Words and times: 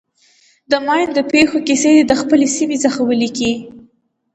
د 0.69 0.71
ماین 0.85 1.09
د 1.13 1.19
پېښو 1.31 1.57
کیسې 1.67 1.89
دې 1.95 2.03
د 2.09 2.13
خپلې 2.21 2.47
سیمې 2.57 2.77
څخه 2.85 2.99
ولیکي. 3.09 3.51